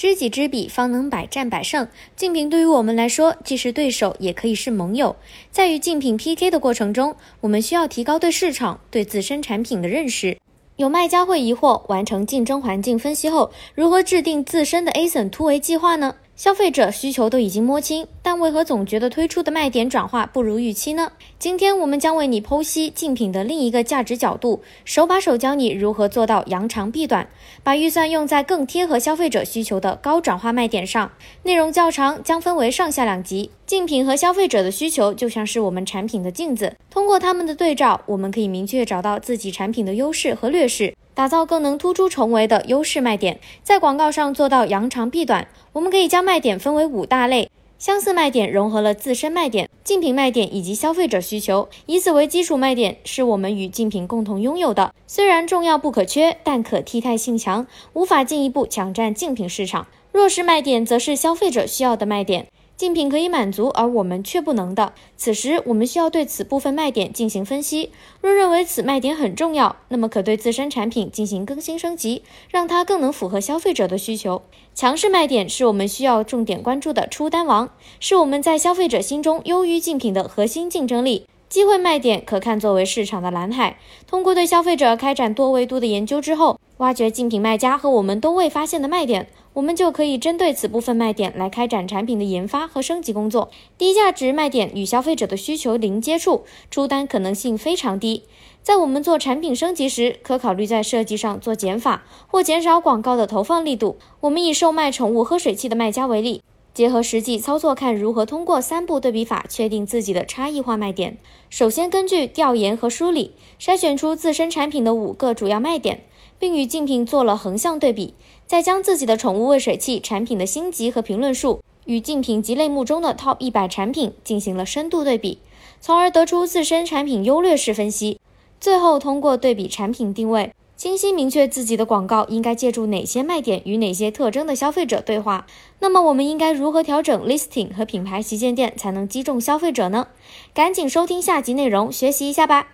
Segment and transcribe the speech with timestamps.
[0.00, 1.86] 知己知彼，方能百战百胜。
[2.16, 5.14] 竞品对于我们来说，既是对手，也可以是盟友。
[5.50, 10.38] 在与竞品 PK 的过程中，我们需要提高对市场、对自身产品的认识。
[10.76, 16.14] 有卖家会疑惑，完成竞争环境分析后，如何制定自身的 ASIN 突围计划呢？
[16.40, 21.12] 消费者需求都已经摸清，但为何总觉得推出的卖点转化不如预期呢？
[21.38, 27.28] 今天我们将为你剖析竞品的另一个价值角度，手把手教你如何做到扬长避短，
[27.62, 31.12] 把预算用在更贴合消费者需求的高转化卖点上。
[31.42, 33.50] 内容较长，将分为上下两集。
[33.66, 40.96] 竞品和消费者的需求就像是我们产品的镜子，通过他们的对照，我们可以明确找到自己产品的优势和劣势。
[41.12, 45.46] 打造更能突出重围的优势卖点，在广告上做到扬长避短。
[45.72, 47.48] 我们可以将卖点分为五大类：
[47.78, 59.86] 相似卖点融合了自身卖点、竞品卖点以及消费者需求，以此为基础卖点是我们与竞品共同拥有的，虽然重要不可缺，但可替代性强，无法进一步抢占竞品市场。
[60.10, 62.48] 弱势卖点则是消费者需要的卖点。
[62.80, 64.94] 竞品可以满足，而我们却不能的。
[65.14, 67.90] 此时，我们需要对此部分卖点进行分析。
[68.22, 74.40] 若认为此卖点很重要，那么可对自身产品进行更新升级，让它更能符合消费者的需求。
[74.74, 81.26] 强势卖点是我们需要重点关注的出单王，是我们在消费者心中优于竞品的核心竞争力。
[81.50, 83.76] 机会卖点可看作为市场的蓝海。
[84.06, 89.26] 通过对消费者开展多维度的研究之后，挖掘竞品卖家和我们都未发现的卖点。
[89.52, 93.50] 我们就可以针对此部分卖点来开展产品的研发和升级工作。
[93.76, 98.22] 低价值卖点与消费者的需求零接触，出单可能性非常低。
[98.62, 103.96] 在我们做产品升级时，可考虑在设计上做减法或减少广告的投放力度。
[104.20, 106.40] 我们以售卖宠物喝水器的卖家为例，
[106.80, 111.18] 结合实际操作，看如何通过三步对比法确定自己的差异化卖点。
[111.50, 116.04] 首先，根据调研和梳理，筛选出自身产品的五个主要卖点。
[116.38, 118.14] 并与竞品做了横向对比，
[118.46, 125.38] 再将自己的宠物喂水器产品的星级和评论数与竞品及类目中的 TOP 一百产品进行了深度对比，
[125.82, 128.18] 从而得出自身产品优劣势分析。
[128.58, 135.46] 最后通过对比产品定位，清晰明确自己的广告应该借助哪些卖点与哪些特征的消费者对话。
[135.80, 140.06] 那么我们应该如何调整 listing 和品牌旗舰店才能击中消费者呢？
[140.54, 142.68] 赶紧收听下集内容，学习一下吧。